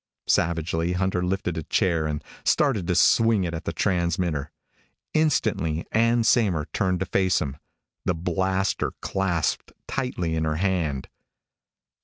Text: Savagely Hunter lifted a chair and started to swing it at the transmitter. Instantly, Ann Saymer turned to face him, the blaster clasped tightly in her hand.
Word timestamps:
Savagely 0.25 0.93
Hunter 0.93 1.23
lifted 1.23 1.59
a 1.59 1.63
chair 1.63 2.07
and 2.07 2.23
started 2.43 2.87
to 2.87 2.95
swing 2.95 3.43
it 3.43 3.53
at 3.53 3.65
the 3.65 3.71
transmitter. 3.71 4.51
Instantly, 5.13 5.85
Ann 5.91 6.23
Saymer 6.23 6.65
turned 6.73 7.01
to 7.01 7.05
face 7.05 7.39
him, 7.39 7.55
the 8.05 8.15
blaster 8.15 8.93
clasped 9.01 9.71
tightly 9.87 10.35
in 10.35 10.43
her 10.43 10.55
hand. 10.55 11.07